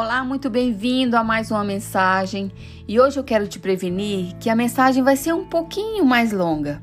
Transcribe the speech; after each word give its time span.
Olá, 0.00 0.22
muito 0.24 0.48
bem-vindo 0.48 1.16
a 1.16 1.24
mais 1.24 1.50
uma 1.50 1.64
mensagem. 1.64 2.52
E 2.86 3.00
hoje 3.00 3.18
eu 3.18 3.24
quero 3.24 3.48
te 3.48 3.58
prevenir 3.58 4.36
que 4.36 4.48
a 4.48 4.54
mensagem 4.54 5.02
vai 5.02 5.16
ser 5.16 5.32
um 5.32 5.44
pouquinho 5.44 6.04
mais 6.04 6.30
longa. 6.30 6.80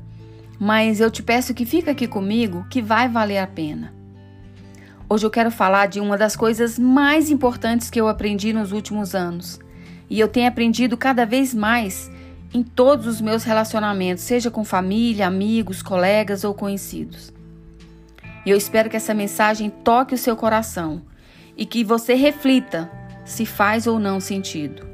Mas 0.60 1.00
eu 1.00 1.10
te 1.10 1.22
peço 1.22 1.54
que 1.54 1.64
fique 1.64 1.88
aqui 1.88 2.06
comigo, 2.06 2.66
que 2.68 2.82
vai 2.82 3.08
valer 3.08 3.38
a 3.38 3.46
pena. 3.46 3.90
Hoje 5.08 5.24
eu 5.24 5.30
quero 5.30 5.50
falar 5.50 5.86
de 5.86 5.98
uma 5.98 6.18
das 6.18 6.36
coisas 6.36 6.78
mais 6.78 7.30
importantes 7.30 7.88
que 7.88 7.98
eu 7.98 8.06
aprendi 8.06 8.52
nos 8.52 8.70
últimos 8.70 9.14
anos. 9.14 9.58
E 10.10 10.20
eu 10.20 10.28
tenho 10.28 10.48
aprendido 10.48 10.94
cada 10.94 11.24
vez 11.24 11.54
mais 11.54 12.10
em 12.52 12.62
todos 12.62 13.06
os 13.06 13.18
meus 13.22 13.44
relacionamentos, 13.44 14.24
seja 14.24 14.50
com 14.50 14.62
família, 14.62 15.26
amigos, 15.26 15.80
colegas 15.80 16.44
ou 16.44 16.52
conhecidos. 16.52 17.32
E 18.44 18.50
eu 18.50 18.58
espero 18.58 18.90
que 18.90 18.96
essa 18.96 19.14
mensagem 19.14 19.70
toque 19.70 20.14
o 20.14 20.18
seu 20.18 20.36
coração 20.36 21.00
e 21.56 21.64
que 21.64 21.82
você 21.82 22.12
reflita 22.12 22.90
se 23.26 23.44
faz 23.44 23.88
ou 23.88 23.98
não 23.98 24.20
sentido. 24.20 24.86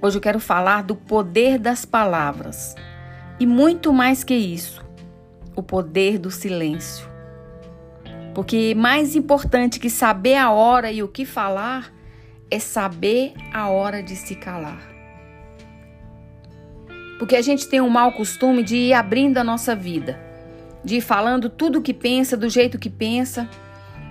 Hoje 0.00 0.16
eu 0.16 0.22
quero 0.22 0.40
falar 0.40 0.82
do 0.82 0.96
poder 0.96 1.58
das 1.58 1.84
palavras 1.84 2.74
e 3.38 3.46
muito 3.46 3.92
mais 3.92 4.24
que 4.24 4.34
isso, 4.34 4.82
o 5.54 5.62
poder 5.62 6.18
do 6.18 6.30
silêncio. 6.30 7.06
Porque 8.34 8.74
mais 8.74 9.14
importante 9.14 9.78
que 9.78 9.90
saber 9.90 10.36
a 10.36 10.50
hora 10.50 10.90
e 10.90 11.02
o 11.02 11.08
que 11.08 11.26
falar 11.26 11.92
é 12.50 12.58
saber 12.58 13.34
a 13.52 13.68
hora 13.68 14.02
de 14.02 14.16
se 14.16 14.34
calar. 14.34 14.88
Porque 17.18 17.36
a 17.36 17.42
gente 17.42 17.68
tem 17.68 17.82
um 17.82 17.90
mau 17.90 18.12
costume 18.12 18.62
de 18.62 18.76
ir 18.76 18.92
abrindo 18.94 19.36
a 19.36 19.44
nossa 19.44 19.76
vida, 19.76 20.18
de 20.82 20.96
ir 20.96 21.00
falando 21.02 21.50
tudo 21.50 21.80
o 21.80 21.82
que 21.82 21.92
pensa, 21.92 22.34
do 22.34 22.48
jeito 22.48 22.78
que 22.78 22.88
pensa 22.88 23.46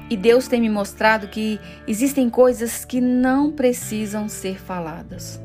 e 0.10 0.18
Deus 0.18 0.48
tem 0.48 0.60
me 0.60 0.70
mostrado 0.70 1.28
que 1.28 1.60
existem 1.88 2.30
coisas 2.30 2.84
que 2.84 3.00
não 3.00 3.52
precisam 3.52 4.28
ser 4.28 4.60
faladas, 4.60 5.40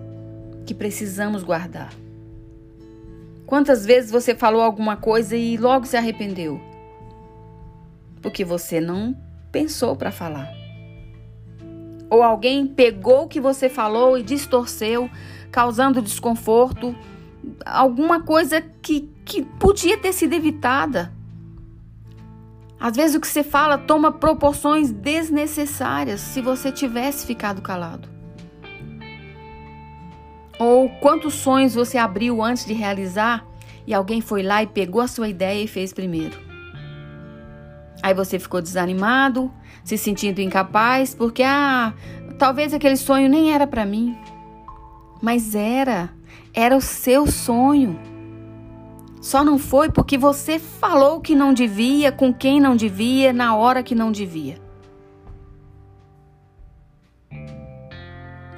que 0.65 0.75
precisamos 0.75 1.43
guardar. 1.43 1.93
Quantas 3.47 3.85
vezes 3.85 4.11
você 4.11 4.35
falou 4.35 4.63
alguma 4.63 4.97
coisa 4.97 5.37
e 5.37 5.57
logo 5.57 5.87
se 5.87 5.97
arrependeu? 5.97 6.61
Porque 8.23 8.45
você 8.45 8.81
não 8.81 9.15
pensou 9.53 9.95
para 9.95 10.11
falar. 10.11 10.51
Ou 12.09 12.23
alguém 12.23 12.67
pegou 12.67 13.25
o 13.25 13.29
que 13.29 13.41
você 13.41 13.69
falou 13.69 14.17
e 14.17 14.23
distorceu, 14.23 15.11
causando 15.51 16.01
desconforto, 16.01 16.97
alguma 17.65 18.23
coisa 18.23 18.61
que, 18.61 19.11
que 19.25 19.43
podia 19.43 19.99
ter 19.99 20.13
sido 20.13 20.33
evitada. 20.33 21.13
Às 22.85 22.97
vezes 22.97 23.17
o 23.17 23.21
que 23.21 23.27
você 23.27 23.43
fala 23.43 23.79
toma 23.79 24.13
proporções 24.13 24.91
desnecessárias 24.91 26.21
se 26.21 26.43
você 26.43 26.71
tivesse 26.71 27.27
ficado 27.27 27.63
calado. 27.63 28.07
Ou 30.59 30.91
quantos 31.01 31.33
sonhos 31.33 31.75
você 31.75 31.97
abriu 31.97 32.43
antes 32.43 32.67
de 32.67 32.75
realizar 32.75 33.43
e 33.87 33.95
alguém 33.95 34.21
foi 34.21 34.43
lá 34.43 34.63
e 34.63 34.67
pegou 34.67 35.01
a 35.01 35.09
sua 35.09 35.31
ideia 35.31 35.65
e 35.65 35.67
fez 35.67 35.95
primeiro. 35.95 36.39
Aí 38.03 38.13
você 38.13 38.39
ficou 38.39 38.61
desanimado, 38.61 39.51
se 39.83 39.97
sentindo 39.97 40.43
incapaz, 40.43 41.15
porque 41.15 41.43
ah, 41.43 41.95
talvez 42.39 42.75
aquele 42.75 42.99
sonho 42.99 43.31
nem 43.31 43.51
era 43.51 43.67
para 43.67 43.87
mim. 43.87 44.15
Mas 45.23 45.55
era, 45.55 46.11
era 46.53 46.77
o 46.77 46.83
seu 46.83 47.27
sonho. 47.27 47.99
Só 49.25 49.43
não 49.43 49.59
foi 49.59 49.91
porque 49.91 50.19
você 50.19 50.59
falou 50.59 51.19
que 51.19 51.35
não 51.35 51.55
devia, 51.55 52.13
com 52.13 52.31
quem 52.31 52.61
não 52.61 52.77
devia, 52.77 53.33
na 53.33 53.57
hora 53.57 53.83
que 53.83 53.95
não 53.95 54.13
devia. 54.13 54.61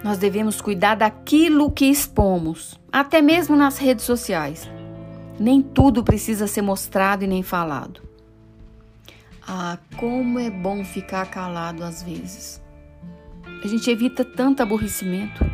Nós 0.03 0.19
devemos 0.19 0.60
cuidar 0.60 0.97
daquilo 0.97 1.71
que 1.71 1.84
expomos, 1.84 2.81
até 2.91 3.22
mesmo 3.22 3.55
nas 3.55 3.78
redes 3.78 4.05
sociais. 4.05 4.69
Nem 5.38 5.62
tudo 5.62 6.03
precisa 6.03 6.49
ser 6.49 6.62
mostrado 6.62 7.22
e 7.22 7.28
nem 7.28 7.44
falado. 7.44 8.03
Ah, 9.47 9.78
como 9.97 10.41
é 10.41 10.50
bom 10.50 10.84
ficar 10.84 11.31
calado 11.31 11.84
às 11.84 12.03
vezes. 12.03 12.60
A 13.62 13.69
gente 13.69 13.88
evita 13.88 14.25
tanto 14.25 14.65
aborrecimento. 14.65 15.44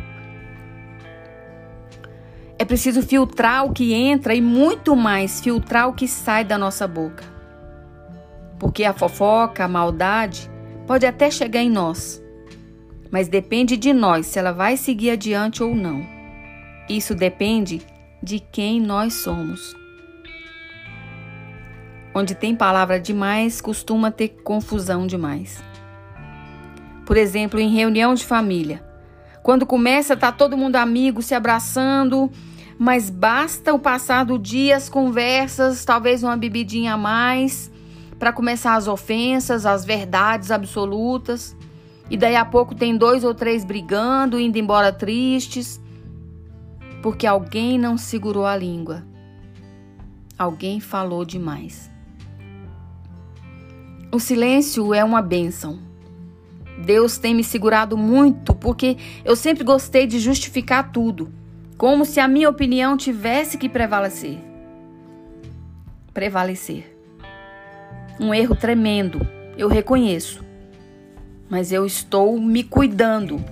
É 2.63 2.65
preciso 2.65 3.01
filtrar 3.01 3.65
o 3.65 3.73
que 3.73 3.93
entra 3.93 4.33
e 4.33 4.39
muito 4.39 4.95
mais 4.95 5.41
filtrar 5.41 5.89
o 5.89 5.93
que 5.93 6.07
sai 6.07 6.45
da 6.45 6.57
nossa 6.57 6.87
boca. 6.87 7.25
Porque 8.57 8.85
a 8.85 8.93
fofoca, 8.93 9.65
a 9.65 9.67
maldade, 9.67 10.49
pode 10.87 11.05
até 11.05 11.29
chegar 11.29 11.61
em 11.61 11.69
nós, 11.69 12.23
mas 13.11 13.27
depende 13.27 13.75
de 13.75 13.91
nós 13.91 14.27
se 14.27 14.39
ela 14.39 14.53
vai 14.53 14.77
seguir 14.77 15.09
adiante 15.09 15.61
ou 15.61 15.75
não. 15.75 16.07
Isso 16.87 17.13
depende 17.13 17.81
de 18.23 18.39
quem 18.39 18.79
nós 18.79 19.15
somos. 19.15 19.75
Onde 22.15 22.33
tem 22.33 22.55
palavra 22.55 22.97
demais, 22.97 23.59
costuma 23.59 24.09
ter 24.09 24.29
confusão 24.41 25.05
demais. 25.05 25.61
Por 27.05 27.17
exemplo, 27.17 27.59
em 27.59 27.75
reunião 27.75 28.13
de 28.13 28.23
família. 28.23 28.81
Quando 29.41 29.65
começa, 29.65 30.15
tá 30.15 30.31
todo 30.31 30.55
mundo 30.55 30.77
amigo, 30.77 31.21
se 31.21 31.35
abraçando, 31.35 32.31
mas 32.77 33.09
basta 33.09 33.73
o 33.73 33.79
passar 33.79 34.25
do 34.25 34.37
dia, 34.37 34.75
as 34.75 34.89
conversas, 34.89 35.85
talvez 35.85 36.23
uma 36.23 36.35
bebidinha 36.35 36.93
a 36.93 36.97
mais, 36.97 37.71
para 38.17 38.33
começar 38.33 38.75
as 38.75 38.87
ofensas, 38.87 39.65
as 39.65 39.85
verdades 39.85 40.51
absolutas. 40.51 41.55
E 42.09 42.17
daí 42.17 42.35
a 42.35 42.45
pouco 42.45 42.75
tem 42.75 42.97
dois 42.97 43.23
ou 43.23 43.33
três 43.33 43.63
brigando, 43.63 44.39
indo 44.39 44.57
embora 44.57 44.91
tristes, 44.91 45.81
porque 47.01 47.25
alguém 47.25 47.77
não 47.77 47.97
segurou 47.97 48.45
a 48.45 48.55
língua. 48.55 49.03
Alguém 50.37 50.79
falou 50.79 51.23
demais. 51.23 51.91
O 54.11 54.19
silêncio 54.19 54.93
é 54.93 55.03
uma 55.03 55.21
bênção. 55.21 55.79
Deus 56.85 57.17
tem 57.17 57.33
me 57.33 57.43
segurado 57.43 57.97
muito 57.97 58.53
porque 58.53 58.97
eu 59.23 59.35
sempre 59.35 59.63
gostei 59.63 60.05
de 60.05 60.19
justificar 60.19 60.91
tudo, 60.91 61.31
como 61.83 62.05
se 62.05 62.21
a 62.21 62.29
minha 62.29 62.49
opinião 62.49 62.95
tivesse 62.95 63.57
que 63.57 63.67
prevalecer. 63.67 64.39
Prevalecer. 66.13 66.97
Um 68.17 68.33
erro 68.33 68.55
tremendo, 68.55 69.19
eu 69.57 69.67
reconheço. 69.67 70.45
Mas 71.49 71.73
eu 71.73 71.85
estou 71.85 72.39
me 72.39 72.63
cuidando. 72.63 73.43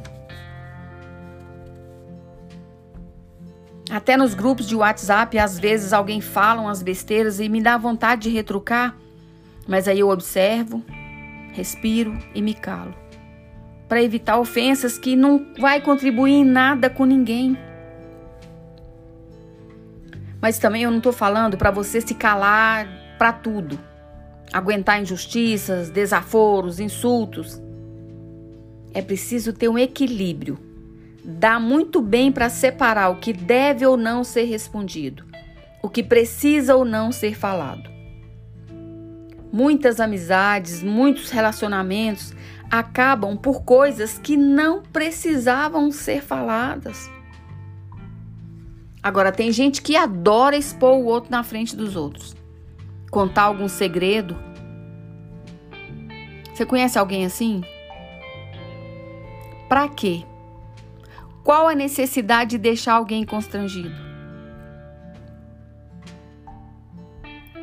Até 3.91 4.16
nos 4.16 4.34
grupos 4.34 4.66
de 4.66 4.78
WhatsApp, 4.78 5.38
às 5.38 5.59
vezes 5.59 5.91
alguém 5.91 6.22
fala 6.22 6.62
umas 6.62 6.81
besteiras 6.81 7.41
e 7.41 7.50
me 7.50 7.62
dá 7.62 7.78
vontade 7.78 8.22
de 8.22 8.30
retrucar, 8.30 8.96
mas 9.68 9.90
aí 9.90 10.00
eu 10.00 10.08
observo, 10.08 10.81
respiro 11.52 12.18
e 12.34 12.41
me 12.41 12.53
calo 12.53 12.96
para 13.90 14.02
evitar 14.02 14.40
ofensas 14.40 14.97
que 14.97 15.18
não 15.18 15.47
vai 15.59 15.81
contribuir 15.81 16.31
em 16.31 16.46
nada 16.46 16.90
com 16.90 17.03
ninguém. 17.03 17.58
Mas 20.41 20.57
também 20.57 20.84
eu 20.84 20.90
não 20.91 20.97
estou 20.97 21.13
falando 21.13 21.57
para 21.57 21.69
você 21.69 22.02
se 22.02 22.16
calar 22.16 22.88
para 23.18 23.31
tudo, 23.31 23.79
aguentar 24.52 25.00
injustiças, 25.00 25.90
desaforos, 25.90 26.79
insultos. 26.79 27.62
É 28.94 29.02
preciso 29.02 29.53
ter 29.53 29.69
um 29.69 29.78
equilíbrio. 29.78 30.57
Dá 31.24 31.59
muito 31.59 32.02
bem 32.02 32.31
para 32.31 32.50
separar 32.50 33.09
o 33.09 33.19
que 33.19 33.31
deve 33.31 33.85
ou 33.85 33.96
não 33.96 34.24
ser 34.24 34.46
respondido, 34.46 35.24
o 35.84 35.88
que 35.88 36.02
precisa 36.02 36.75
ou 36.75 36.84
não 36.84 37.12
ser 37.12 37.35
falado. 37.35 37.91
Muitas 39.53 39.99
amizades, 39.99 40.82
muitos 40.82 41.29
relacionamentos 41.29 42.34
acabam 42.72 43.37
por 43.37 43.64
coisas 43.64 44.17
que 44.17 44.35
não 44.35 44.82
precisavam 44.82 45.91
ser 45.91 46.23
faladas. 46.23 47.11
Agora, 49.03 49.32
tem 49.32 49.52
gente 49.52 49.82
que 49.82 49.96
adora 49.96 50.56
expor 50.56 50.94
o 50.94 51.06
outro 51.06 51.32
na 51.32 51.44
frente 51.44 51.76
dos 51.76 51.96
outros, 51.96 52.36
contar 53.09 53.44
algum 53.44 53.68
segredo. 53.68 54.38
Você 56.53 56.66
conhece 56.66 57.00
alguém 57.00 57.26
assim? 57.26 57.64
Para 59.68 59.88
quê? 59.88 60.24
Qual 61.44 61.68
a 61.68 61.74
necessidade 61.74 62.52
de 62.52 62.58
deixar 62.59 62.94
alguém 62.94 63.26
constrangido? 63.26 63.96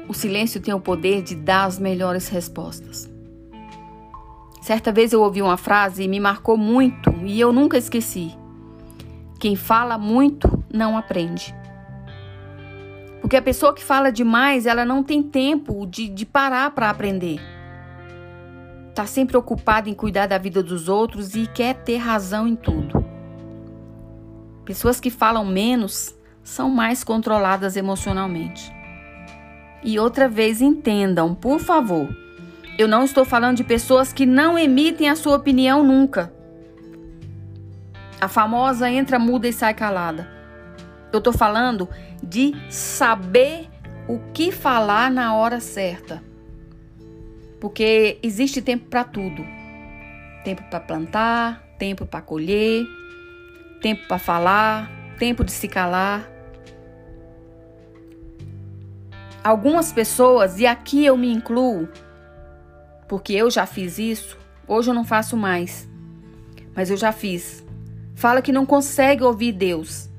O 0.09 0.15
silêncio 0.15 0.61
tem 0.61 0.75
o 0.75 0.81
poder 0.81 1.23
de 1.23 1.37
dar 1.37 1.67
as 1.67 1.79
melhores 1.79 2.29
respostas. 2.29 3.09
Certa 4.61 4.91
vez 4.91 5.13
eu 5.13 5.23
ouvi 5.23 5.41
uma 5.41 5.57
frase 5.57 6.03
e 6.03 6.09
me 6.09 6.19
marcou 6.19 6.57
muito 6.57 7.11
e 7.25 7.39
eu 7.39 7.53
nunca 7.53 7.79
esqueci. 7.79 8.35
Quem 9.39 9.55
fala 9.55 9.97
muito 9.97 10.58
não 10.73 10.97
aprende. 10.97 11.55
Porque 13.21 13.37
a 13.37 13.43
pessoa 13.43 13.75
que 13.75 13.85
fala 13.85 14.11
demais, 14.11 14.65
ela 14.67 14.85
não 14.85 15.03
tem 15.03 15.23
tempo 15.23 15.87
de, 15.87 16.09
de 16.09 16.25
parar 16.25 16.71
para 16.71 16.89
aprender. 16.89 17.41
está 18.89 19.07
sempre 19.07 19.37
ocupado 19.37 19.89
em 19.89 19.95
cuidar 19.95 20.27
da 20.27 20.39
vida 20.39 20.63
dos 20.63 20.89
outros 20.89 21.35
e 21.35 21.47
quer 21.47 21.75
ter 21.75 21.99
razão 21.99 22.49
em 22.49 22.57
tudo. 22.57 23.05
Pessoas 24.65 24.99
que 24.99 25.11
falam 25.11 25.45
menos 25.45 26.15
são 26.43 26.71
mais 26.71 27.05
controladas 27.05 27.77
emocionalmente. 27.77 28.73
E 29.85 29.99
outra 29.99 30.29
vez 30.29 30.61
entendam, 30.61 31.35
por 31.35 31.61
favor, 31.61 32.09
eu 32.79 32.89
não 32.89 33.05
estou 33.05 33.25
falando 33.25 33.57
de 33.57 33.65
pessoas 33.65 34.13
que 34.13 34.25
não 34.25 34.59
emitem 34.59 35.09
a 35.09 35.17
sua 35.17 35.37
opinião 35.37 35.85
nunca. 35.85 36.33
A 38.21 38.27
famosa 38.27 38.91
entra 38.91 39.19
muda 39.19 39.47
e 39.47 39.53
sai 39.53 39.75
calada. 39.75 40.38
Eu 41.13 41.19
estou 41.19 41.33
falando 41.33 41.89
de 42.23 42.53
saber 42.71 43.69
o 44.07 44.19
que 44.33 44.53
falar 44.53 45.11
na 45.11 45.35
hora 45.35 45.61
certa. 45.61 46.23
Porque 47.61 48.19
existe 48.23 48.63
tempo 48.63 48.87
para 48.87 49.05
tudo. 49.05 49.45
Tempo 50.45 50.63
para 50.71 50.81
plantar, 50.81 51.63
tempo 51.79 52.07
para 52.07 52.21
colher, 52.21 52.87
tempo 53.81 54.07
para 54.07 54.19
falar, 54.19 54.91
tempo 55.19 55.45
de 55.45 55.53
se 55.53 55.69
calar. 55.69 56.31
Algumas 59.43 59.93
pessoas, 59.93 60.59
e 60.59 60.67
aqui 60.67 61.05
eu 61.07 61.17
me 61.17 61.33
incluo, 61.33 61.89
porque 63.09 63.33
eu 63.33 63.51
já 63.51 63.65
fiz 63.67 63.99
isso, 63.99 64.37
hoje 64.67 64.91
eu 64.91 64.95
não 64.95 65.05
faço 65.05 65.37
mais, 65.37 65.89
mas 66.75 66.91
eu 66.91 66.97
já 66.97 67.13
fiz. 67.13 67.65
Fala 68.15 68.43
que 68.43 68.53
não 68.53 68.67
consegue 68.67 69.23
ouvir 69.23 69.53
Deus, 69.53 70.11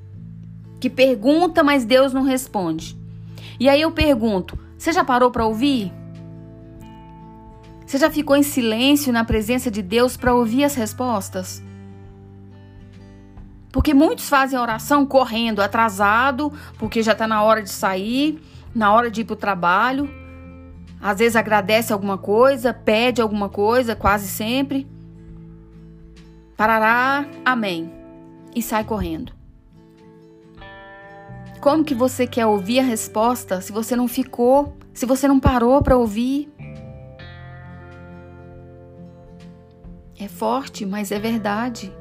que 0.80 0.90
pergunta, 0.90 1.64
mas 1.64 1.86
Deus 1.86 2.14
não 2.14 2.24
responde. 2.24 2.98
E 3.60 3.68
aí 3.68 3.82
eu 3.82 3.92
pergunto: 3.92 4.58
você 4.78 4.94
já 4.94 5.04
parou 5.04 5.30
para 5.30 5.46
ouvir? 5.46 5.92
Você 7.86 7.98
já 7.98 8.10
ficou 8.10 8.36
em 8.36 8.44
silêncio 8.44 9.12
na 9.12 9.26
presença 9.26 9.70
de 9.70 9.82
Deus 9.82 10.16
para 10.16 10.34
ouvir 10.34 10.64
as 10.64 10.76
respostas? 10.76 11.62
Porque 13.72 13.94
muitos 13.94 14.30
fazem 14.30 14.58
a 14.58 14.62
oração 14.62 15.06
correndo, 15.06 15.62
atrasado, 15.62 16.52
porque 16.78 17.04
já 17.04 17.12
está 17.12 17.28
na 17.28 17.44
hora 17.44 17.62
de 17.62 17.70
sair, 17.70 18.42
na 18.74 18.94
hora 18.94 19.12
de 19.12 19.22
ir 19.22 19.26
para 19.26 19.34
o 19.34 19.38
trabalho. 19.38 20.10
Às 21.02 21.20
vezes 21.20 21.36
agradece 21.36 21.94
alguma 21.94 22.18
coisa, 22.18 22.74
pede 22.74 23.22
alguma 23.22 23.50
coisa, 23.50 23.96
quase 23.96 24.28
sempre. 24.28 24.88
Parará, 26.56 27.26
amém. 27.46 27.92
E 28.56 28.62
sai 28.62 28.84
correndo. 28.84 29.39
Como 31.62 31.84
que 31.84 31.94
você 31.94 32.26
quer 32.26 32.46
ouvir 32.46 32.80
a 32.80 32.84
resposta 32.84 33.60
se 33.60 33.74
você 33.74 33.94
não 33.94 34.08
ficou, 34.08 34.78
se 34.94 35.06
você 35.06 35.28
não 35.28 35.40
parou 35.40 35.82
para 35.82 35.98
ouvir? 35.98 36.50
É 40.18 40.28
forte, 40.30 40.86
mas 40.86 41.12
é 41.12 41.20
verdade. 41.20 41.94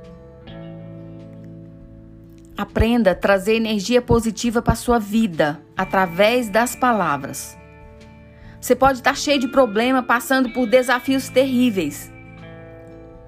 Aprenda 2.56 3.12
a 3.12 3.14
trazer 3.14 3.54
energia 3.54 4.00
positiva 4.00 4.62
para 4.62 4.76
sua 4.76 4.98
vida 4.98 5.60
através 5.76 6.48
das 6.48 6.76
palavras. 6.76 7.56
Você 8.60 8.76
pode 8.76 8.98
estar 8.98 9.16
cheio 9.16 9.40
de 9.40 9.48
problema, 9.48 10.02
passando 10.02 10.52
por 10.52 10.68
desafios 10.68 11.28
terríveis. 11.28 12.12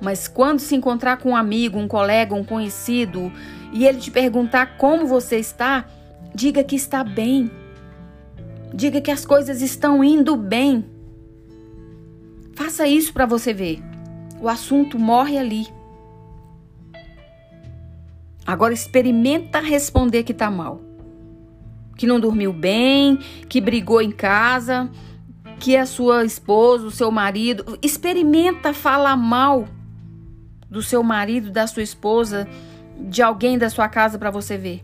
Mas 0.00 0.26
quando 0.26 0.60
se 0.60 0.74
encontrar 0.74 1.18
com 1.18 1.30
um 1.30 1.36
amigo, 1.36 1.78
um 1.78 1.86
colega, 1.86 2.34
um 2.34 2.44
conhecido, 2.44 3.32
e 3.72 3.86
ele 3.86 3.98
te 3.98 4.10
perguntar 4.10 4.76
como 4.76 5.06
você 5.06 5.36
está, 5.36 5.84
Diga 6.34 6.62
que 6.62 6.76
está 6.76 7.02
bem. 7.02 7.50
Diga 8.72 9.00
que 9.00 9.10
as 9.10 9.26
coisas 9.26 9.60
estão 9.62 10.02
indo 10.04 10.36
bem. 10.36 10.84
Faça 12.54 12.86
isso 12.86 13.12
para 13.12 13.26
você 13.26 13.52
ver. 13.52 13.82
O 14.40 14.48
assunto 14.48 14.98
morre 14.98 15.38
ali. 15.38 15.66
Agora 18.46 18.72
experimenta 18.72 19.60
responder 19.60 20.22
que 20.22 20.32
está 20.32 20.50
mal. 20.50 20.80
Que 21.96 22.06
não 22.06 22.18
dormiu 22.18 22.52
bem, 22.52 23.18
que 23.48 23.60
brigou 23.60 24.00
em 24.00 24.10
casa, 24.10 24.90
que 25.58 25.76
a 25.76 25.84
sua 25.84 26.24
esposa, 26.24 26.86
o 26.86 26.90
seu 26.90 27.10
marido. 27.10 27.78
Experimenta 27.82 28.72
falar 28.72 29.16
mal 29.16 29.68
do 30.70 30.82
seu 30.82 31.02
marido, 31.02 31.50
da 31.50 31.66
sua 31.66 31.82
esposa, 31.82 32.48
de 32.98 33.20
alguém 33.20 33.58
da 33.58 33.68
sua 33.68 33.88
casa 33.88 34.18
para 34.18 34.30
você 34.30 34.56
ver. 34.56 34.80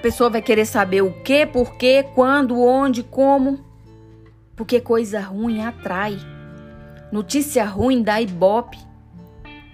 A 0.00 0.02
pessoa 0.02 0.30
vai 0.30 0.40
querer 0.40 0.64
saber 0.64 1.02
o 1.02 1.12
que, 1.12 1.44
por 1.44 1.76
quê, 1.76 2.06
quando, 2.14 2.58
onde, 2.58 3.02
como. 3.02 3.60
Porque 4.56 4.80
coisa 4.80 5.20
ruim 5.20 5.62
atrai. 5.62 6.18
Notícia 7.12 7.66
ruim 7.66 8.02
dá 8.02 8.18
ibope. 8.18 8.78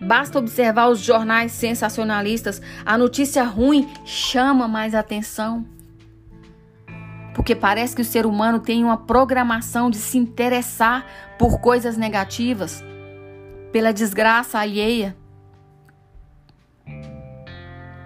Basta 0.00 0.40
observar 0.40 0.88
os 0.88 0.99
jornais 0.99 1.52
sensacionalistas, 1.52 2.61
a 2.84 2.99
notícia 2.99 3.44
ruim 3.44 3.88
chama 4.05 4.67
mais 4.67 4.96
atenção. 4.96 5.64
Porque 7.32 7.55
parece 7.55 7.94
que 7.94 8.02
o 8.02 8.05
ser 8.05 8.26
humano 8.26 8.58
tem 8.58 8.82
uma 8.82 8.96
programação 8.96 9.88
de 9.88 9.99
se 9.99 10.19
interessar 10.19 11.06
por 11.38 11.61
coisas 11.61 11.96
negativas, 11.96 12.84
pela 13.70 13.93
desgraça 13.93 14.58
alheia. 14.58 15.17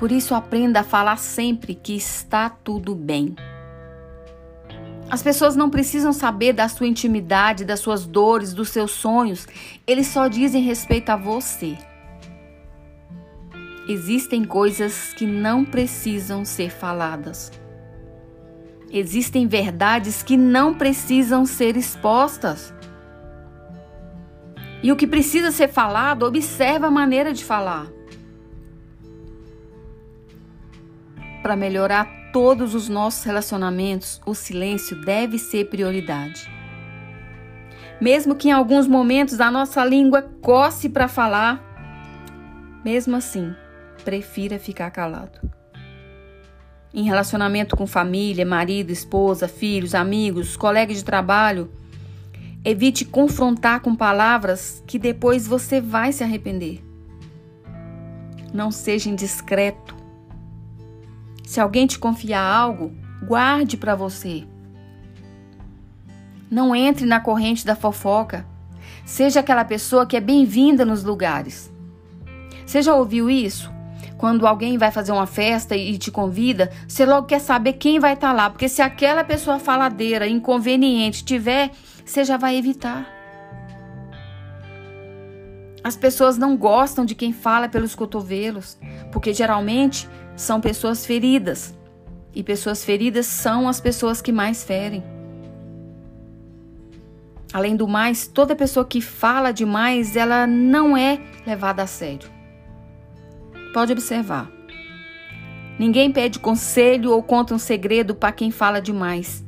Por 0.01 0.11
isso, 0.11 0.35
aprenda 0.35 0.81
a 0.81 0.83
falar 0.83 1.19
sempre 1.19 1.75
que 1.75 1.95
está 1.95 2.49
tudo 2.49 2.95
bem. 2.95 3.37
As 5.11 5.23
pessoas 5.23 5.55
não 5.55 5.69
precisam 5.69 6.11
saber 6.11 6.55
da 6.55 6.71
sua 6.71 6.87
intimidade, 6.87 7.67
das 7.67 7.81
suas 7.81 8.07
dores, 8.07 8.55
dos 8.55 8.71
seus 8.71 8.93
sonhos. 8.93 9.47
Eles 9.87 10.07
só 10.07 10.27
dizem 10.27 10.63
respeito 10.63 11.11
a 11.11 11.17
você. 11.17 11.77
Existem 13.87 14.43
coisas 14.43 15.13
que 15.13 15.27
não 15.27 15.67
precisam 15.67 16.47
ser 16.47 16.71
faladas. 16.71 17.53
Existem 18.91 19.47
verdades 19.47 20.23
que 20.23 20.35
não 20.35 20.73
precisam 20.73 21.45
ser 21.45 21.77
expostas. 21.77 22.73
E 24.83 24.91
o 24.91 24.97
que 24.97 25.07
precisa 25.07 25.51
ser 25.51 25.69
falado, 25.69 26.23
observa 26.23 26.87
a 26.87 26.91
maneira 26.91 27.35
de 27.35 27.45
falar. 27.45 28.00
Para 31.43 31.57
melhorar 31.57 32.31
todos 32.33 32.75
os 32.75 32.89
nossos 32.89 33.25
relacionamentos, 33.25 34.21
o 34.27 34.35
silêncio 34.35 35.01
deve 35.05 35.39
ser 35.39 35.71
prioridade. 35.71 36.51
Mesmo 38.01 38.35
que 38.35 38.49
em 38.49 38.53
alguns 38.53 38.87
momentos 38.87 39.41
a 39.41 39.51
nossa 39.51 39.85
língua 39.85 40.23
coce 40.41 40.89
para 40.89 41.09
falar, 41.09 41.63
mesmo 42.85 43.17
assim, 43.17 43.55
prefira 44.05 44.59
ficar 44.59 44.91
calado. 44.91 45.39
Em 46.93 47.05
relacionamento 47.05 47.77
com 47.77 47.87
família, 47.87 48.45
marido, 48.45 48.91
esposa, 48.91 49.47
filhos, 49.47 49.95
amigos, 49.95 50.57
colegas 50.57 50.99
de 50.99 51.05
trabalho, 51.05 51.71
evite 52.65 53.05
confrontar 53.05 53.81
com 53.81 53.95
palavras 53.95 54.83
que 54.87 54.99
depois 54.99 55.47
você 55.47 55.81
vai 55.81 56.13
se 56.13 56.25
arrepender. 56.25 56.83
Não 58.53 58.71
seja 58.71 59.09
indiscreto 59.09 60.00
se 61.51 61.59
alguém 61.59 61.85
te 61.85 61.99
confiar 61.99 62.45
algo, 62.45 62.93
guarde 63.25 63.77
para 63.77 63.97
você. 63.97 64.45
Não 66.49 66.77
entre 66.77 67.05
na 67.05 67.19
corrente 67.19 67.67
da 67.67 67.75
fofoca. 67.75 68.47
Seja 69.05 69.41
aquela 69.41 69.65
pessoa 69.65 70.07
que 70.07 70.17
é 70.17 70.21
bem-vinda 70.21 70.85
nos 70.85 71.03
lugares. 71.03 71.69
Você 72.65 72.81
já 72.81 72.95
ouviu 72.95 73.29
isso? 73.29 73.69
Quando 74.17 74.47
alguém 74.47 74.79
vai 74.79 74.93
fazer 74.93 75.11
uma 75.11 75.27
festa 75.27 75.75
e 75.75 75.99
te 75.99 76.13
convida, 76.13 76.71
você 76.87 77.05
logo 77.05 77.27
quer 77.27 77.41
saber 77.41 77.73
quem 77.73 77.99
vai 77.99 78.13
estar 78.13 78.29
tá 78.29 78.33
lá, 78.33 78.49
porque 78.49 78.69
se 78.69 78.81
aquela 78.81 79.25
pessoa 79.25 79.59
faladeira, 79.59 80.29
inconveniente 80.29 81.25
tiver, 81.25 81.73
você 82.05 82.23
já 82.23 82.37
vai 82.37 82.55
evitar. 82.55 83.13
As 85.83 85.97
pessoas 85.97 86.39
não 86.39 86.57
gostam 86.57 87.05
de 87.05 87.17
quem 87.17 87.33
fala 87.33 87.69
pelos 87.69 87.97
cotovelos, 87.97 88.79
porque 89.11 89.35
geralmente 89.35 90.09
são 90.41 90.59
pessoas 90.61 91.05
feridas. 91.05 91.75
E 92.35 92.43
pessoas 92.43 92.85
feridas 92.85 93.27
são 93.27 93.69
as 93.69 93.81
pessoas 93.81 94.23
que 94.23 94.33
mais 94.33 94.65
ferem. 94.65 95.05
Além 97.53 97.77
do 97.77 97.87
mais, 97.87 98.27
toda 98.27 98.57
pessoa 98.57 98.87
que 98.87 99.01
fala 99.01 99.53
demais, 99.53 100.17
ela 100.17 100.47
não 100.47 100.97
é 100.97 101.21
levada 101.47 101.83
a 101.83 101.87
sério. 101.87 102.31
Pode 103.75 103.93
observar. 103.93 104.51
Ninguém 105.79 106.11
pede 106.11 106.39
conselho 106.39 107.11
ou 107.11 107.23
conta 107.23 107.55
um 107.55 107.59
segredo 107.59 108.15
para 108.15 108.33
quem 108.33 108.51
fala 108.51 108.81
demais. 108.81 109.45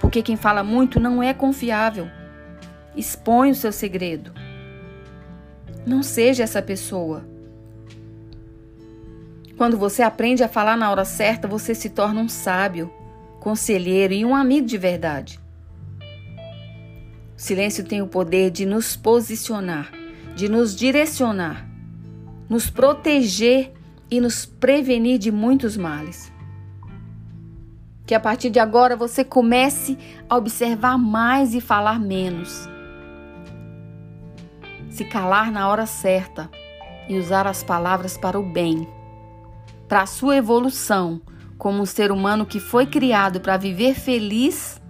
Porque 0.00 0.22
quem 0.22 0.36
fala 0.36 0.64
muito 0.64 0.98
não 0.98 1.22
é 1.22 1.32
confiável. 1.32 2.08
Expõe 2.96 3.50
o 3.50 3.54
seu 3.54 3.70
segredo. 3.70 4.32
Não 5.86 6.02
seja 6.02 6.42
essa 6.42 6.62
pessoa. 6.62 7.37
Quando 9.58 9.76
você 9.76 10.02
aprende 10.02 10.44
a 10.44 10.48
falar 10.48 10.76
na 10.76 10.88
hora 10.88 11.04
certa, 11.04 11.48
você 11.48 11.74
se 11.74 11.90
torna 11.90 12.20
um 12.20 12.28
sábio, 12.28 12.92
conselheiro 13.40 14.14
e 14.14 14.24
um 14.24 14.32
amigo 14.32 14.64
de 14.64 14.78
verdade. 14.78 15.40
O 17.36 17.40
silêncio 17.40 17.84
tem 17.84 18.00
o 18.00 18.06
poder 18.06 18.52
de 18.52 18.64
nos 18.64 18.94
posicionar, 18.94 19.90
de 20.36 20.48
nos 20.48 20.76
direcionar, 20.76 21.68
nos 22.48 22.70
proteger 22.70 23.72
e 24.08 24.20
nos 24.20 24.46
prevenir 24.46 25.18
de 25.18 25.32
muitos 25.32 25.76
males. 25.76 26.32
Que 28.06 28.14
a 28.14 28.20
partir 28.20 28.50
de 28.50 28.60
agora 28.60 28.94
você 28.94 29.24
comece 29.24 29.98
a 30.30 30.36
observar 30.36 30.96
mais 30.96 31.52
e 31.52 31.60
falar 31.60 31.98
menos. 31.98 32.68
Se 34.88 35.04
calar 35.04 35.50
na 35.50 35.68
hora 35.68 35.84
certa 35.84 36.48
e 37.08 37.18
usar 37.18 37.44
as 37.44 37.64
palavras 37.64 38.16
para 38.16 38.38
o 38.38 38.42
bem, 38.42 38.86
para 39.88 40.02
a 40.02 40.06
sua 40.06 40.36
evolução 40.36 41.20
como 41.56 41.82
um 41.82 41.86
ser 41.86 42.12
humano 42.12 42.46
que 42.46 42.60
foi 42.60 42.86
criado 42.86 43.40
para 43.40 43.56
viver 43.56 43.94
feliz 43.94 44.80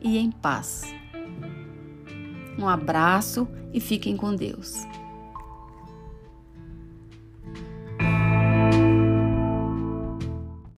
e 0.00 0.18
em 0.18 0.30
paz. 0.30 0.82
Um 2.58 2.66
abraço 2.66 3.46
e 3.72 3.80
fiquem 3.80 4.16
com 4.16 4.34
Deus. 4.34 4.86